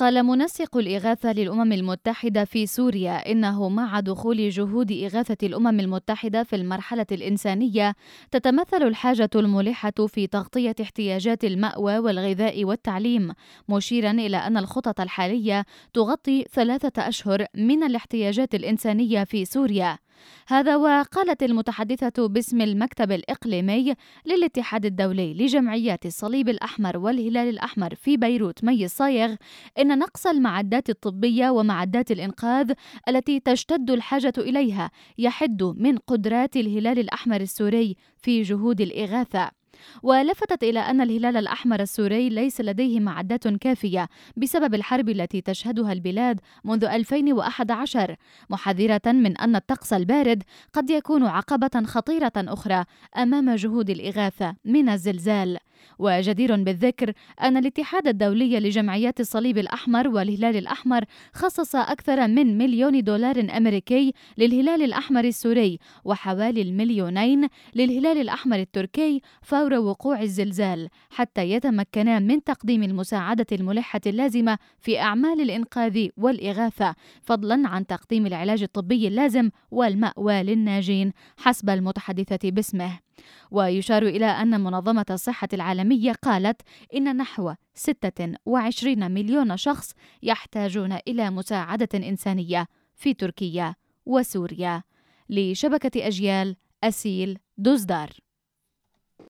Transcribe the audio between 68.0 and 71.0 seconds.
الأحمر التركي فور وقوع الزلزال